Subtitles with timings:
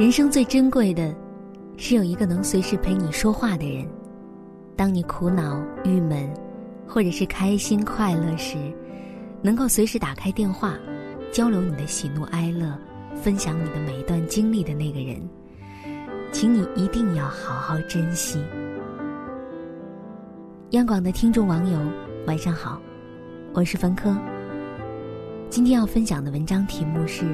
[0.00, 1.14] 人生最珍贵的，
[1.76, 3.86] 是有一个能随时陪你说话的人。
[4.74, 6.26] 当你苦恼、郁闷，
[6.88, 8.56] 或者是开心、快乐时，
[9.42, 10.78] 能够随时打开电话，
[11.30, 12.74] 交流你的喜怒哀乐，
[13.14, 15.20] 分享你的每一段经历的那个人，
[16.32, 18.42] 请你一定要好好珍惜。
[20.70, 21.78] 央广的听众网友，
[22.26, 22.80] 晚上好，
[23.52, 24.16] 我是凡科。
[25.50, 27.26] 今天要分享的文章题目是。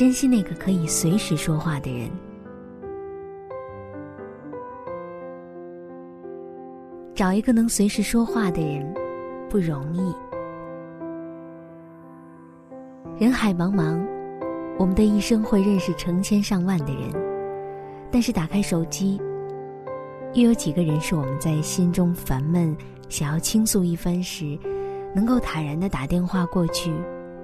[0.00, 2.10] 珍惜那个可以随时说话的人。
[7.14, 8.94] 找一个能随时说话的人
[9.50, 10.14] 不容易。
[13.18, 14.02] 人海茫茫，
[14.78, 17.12] 我们的一生会认识成千上万的人，
[18.10, 19.20] 但是打开手机，
[20.32, 22.74] 又有几个人是我们在心中烦闷、
[23.10, 24.58] 想要倾诉一番时，
[25.14, 26.90] 能够坦然的打电话过去，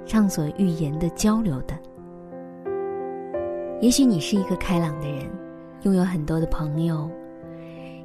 [0.07, 1.79] 畅所欲言的交流的？
[3.83, 5.19] 也许你是一个开朗的人，
[5.83, 7.07] 拥有很多的朋友；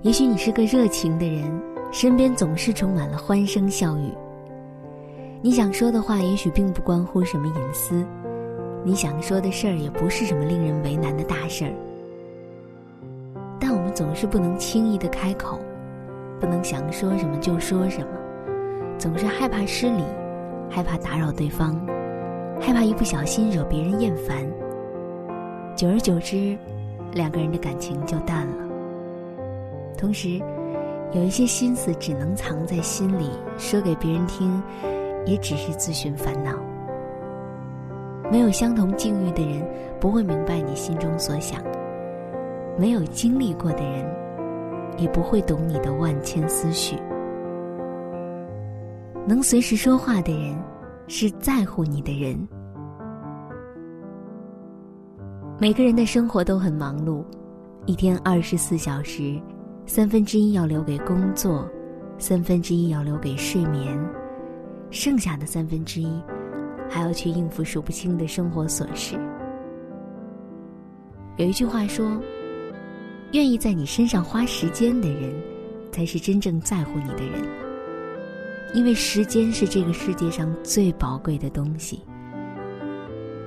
[0.01, 1.49] 也许你是个热情的人，
[1.93, 4.11] 身边总是充满了欢声笑语。
[5.41, 8.03] 你想说的话，也许并不关乎什么隐私；
[8.83, 11.71] 你想说的事儿，也不是什么令人为难的大事儿。
[13.57, 15.57] 但我们总是不能轻易的开口，
[16.37, 18.07] 不能想说什么就说什么，
[18.97, 20.03] 总是害怕失礼，
[20.69, 21.79] 害怕打扰对方，
[22.59, 24.45] 害怕一不小心惹别人厌烦。
[25.75, 26.57] 久而久之，
[27.13, 28.67] 两个人的感情就淡了。
[29.97, 30.39] 同时，
[31.13, 34.61] 有一些心思只能藏在心里，说给别人听，
[35.25, 36.51] 也只是自寻烦恼。
[38.31, 39.61] 没有相同境遇的人，
[39.99, 41.59] 不会明白你心中所想；
[42.77, 44.05] 没有经历过的人，
[44.97, 46.95] 也不会懂你的万千思绪。
[49.25, 50.55] 能随时说话的人，
[51.07, 52.37] 是在乎你的人。
[55.61, 57.23] 每个人的生活都很忙碌，
[57.85, 59.39] 一天二十四小时，
[59.85, 61.69] 三分之一要留给工作，
[62.17, 63.95] 三分之一要留给睡眠，
[64.89, 66.19] 剩下的三分之一，
[66.89, 69.15] 还要去应付数不清的生活琐事。
[71.37, 72.19] 有一句话说
[73.33, 75.31] ：“愿意在你身上花时间的人，
[75.91, 77.47] 才是真正在乎你的人。”
[78.73, 82.01] 因为时间是这个世界上最宝贵的东西。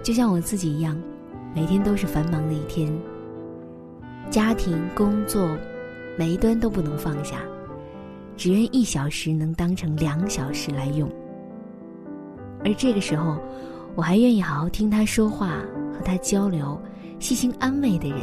[0.00, 0.96] 就像我自己一样。
[1.54, 2.92] 每天都是繁忙的一天，
[4.28, 5.56] 家庭、工作，
[6.18, 7.42] 每一端都不能放下，
[8.36, 11.08] 只愿一小时能当成两小时来用。
[12.64, 13.38] 而这个时候，
[13.94, 15.60] 我还愿意好好听他说话，
[15.92, 16.76] 和他交流，
[17.20, 18.18] 细心安慰的人，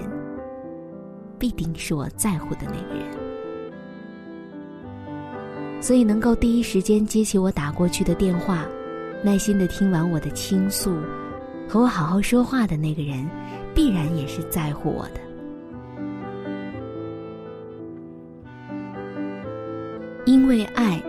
[1.40, 3.08] 必定是我在乎的那个人。
[5.82, 8.66] 所以，能够第一时间接起我打过去的电话，
[9.24, 10.92] 耐心的听完我的倾诉。
[11.72, 13.26] 和我好好说话的那个人，
[13.74, 15.22] 必然也是在乎我的。
[20.26, 21.02] 因为爱，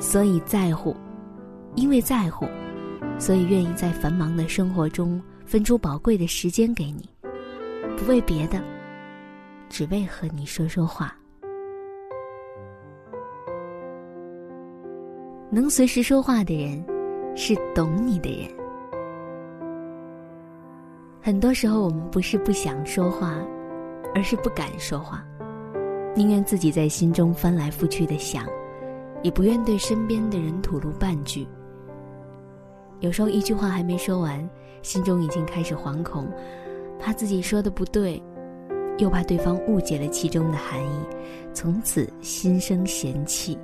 [0.00, 0.96] 所以在乎；
[1.74, 2.46] 因为在乎，
[3.18, 7.06] 所以愿意在繁忙的生活中分出宝贵的时间给你，
[7.94, 8.64] 不为别的，
[9.68, 11.14] 只为和你说说话。
[15.50, 16.82] 能随时说话的人，
[17.36, 18.57] 是懂你的人。
[21.20, 23.36] 很多时候，我们不是不想说话，
[24.14, 25.24] 而是不敢说话，
[26.14, 28.46] 宁愿自己在心中翻来覆去的想，
[29.22, 31.46] 也不愿对身边的人吐露半句。
[33.00, 34.48] 有时候一句话还没说完，
[34.82, 36.26] 心中已经开始惶恐，
[36.98, 38.22] 怕自己说的不对，
[38.98, 41.00] 又怕对方误解了其中的含义，
[41.52, 43.58] 从此心生嫌弃。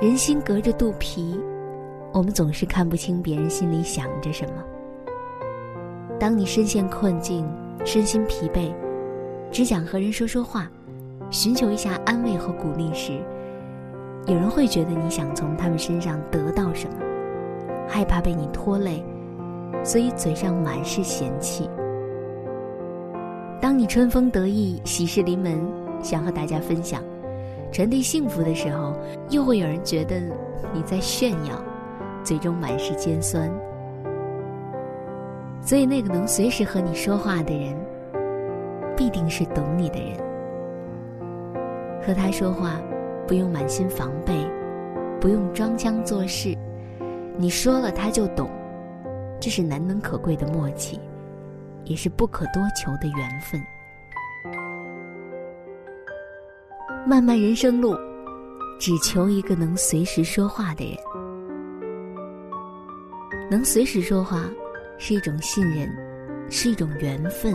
[0.00, 1.38] 人心隔着肚皮，
[2.12, 4.64] 我们总是看不清别人心里想着什么。
[6.18, 7.46] 当你深陷困境、
[7.84, 8.72] 身心疲惫，
[9.50, 10.70] 只想和人说说话，
[11.30, 13.12] 寻求一下安慰和鼓励时，
[14.26, 16.96] 有人会觉得你想从他们身上得到什么，
[17.88, 19.04] 害怕被你拖累，
[19.82, 21.68] 所以嘴上满是嫌弃。
[23.60, 25.60] 当你春风得意、喜事临门，
[26.02, 27.02] 想和大家分享、
[27.72, 28.94] 传递幸福的时候，
[29.30, 30.20] 又会有人觉得
[30.72, 31.62] 你在炫耀，
[32.22, 33.50] 嘴中满是尖酸。
[35.64, 37.74] 所以，那个能随时和你说话的人，
[38.94, 40.18] 必定是懂你的人。
[42.06, 42.78] 和他说话，
[43.26, 44.46] 不用满心防备，
[45.18, 46.54] 不用装腔作势，
[47.38, 48.50] 你说了他就懂，
[49.40, 51.00] 这是难能可贵的默契，
[51.84, 53.58] 也是不可多求的缘分。
[57.06, 57.96] 漫漫人生路，
[58.78, 60.98] 只求一个能随时说话的人，
[63.50, 64.44] 能随时说话。
[64.98, 65.88] 是一种信任，
[66.50, 67.54] 是一种缘分，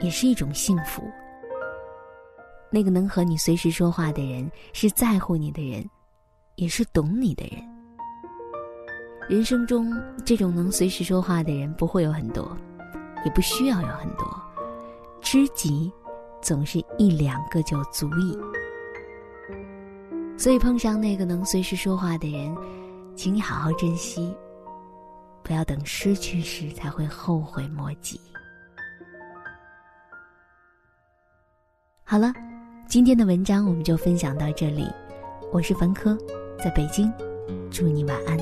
[0.00, 1.02] 也是一种幸福。
[2.70, 5.88] 那个能和你随时说话的人，是在乎你的人，
[6.56, 7.62] 也是懂你的人。
[9.28, 9.92] 人生中，
[10.24, 12.56] 这种能随时说话的人不会有很多，
[13.24, 14.26] 也不需要有很多。
[15.20, 15.92] 知己，
[16.40, 18.38] 总是一两个就足矣。
[20.36, 22.56] 所以，碰上那个能随时说话的人，
[23.16, 24.34] 请你好好珍惜，
[25.48, 28.20] 不要等失去时才会后悔莫及。
[32.04, 32.30] 好了。
[32.86, 34.86] 今天的文章我们就分享到这里，
[35.52, 36.16] 我是樊科，
[36.58, 37.12] 在北京，
[37.70, 38.38] 祝你晚安。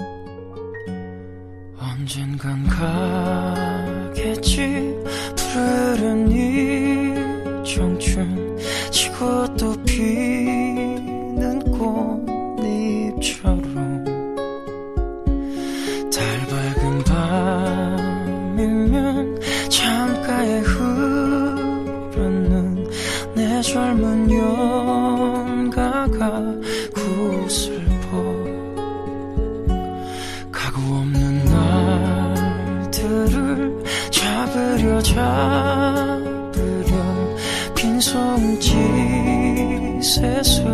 [40.16, 40.64] 셋을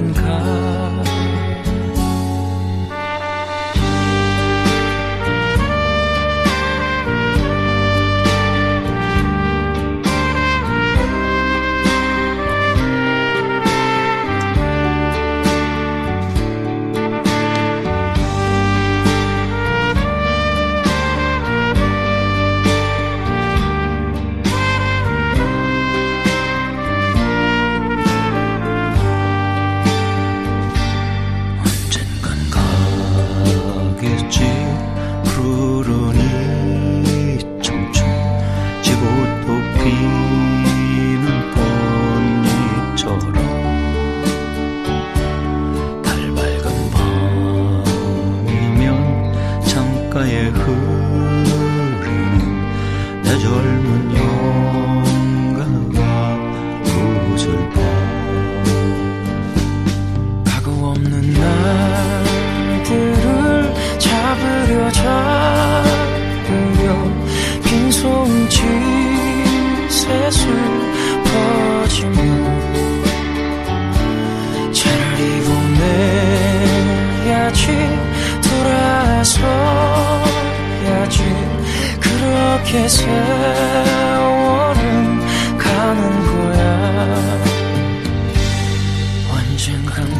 [89.55, 90.19] 언젠간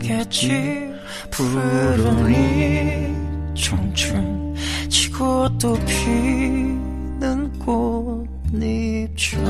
[0.00, 0.92] 가겠지.
[1.30, 3.14] 푸르니
[3.54, 4.56] 청춘.
[4.88, 9.44] 지고 또 피는 꽃잎처럼.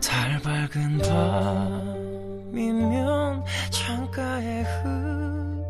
[0.00, 0.98] 달 밝은
[2.48, 5.60] 밤이면 창가에 흐르는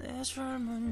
[0.00, 0.89] 내 젊은 여